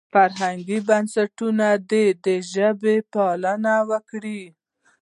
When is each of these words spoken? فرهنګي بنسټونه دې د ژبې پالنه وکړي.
فرهنګي 0.13 0.79
بنسټونه 0.87 1.67
دې 1.89 2.05
د 2.25 2.27
ژبې 2.51 2.95
پالنه 3.13 3.75
وکړي. 3.89 4.41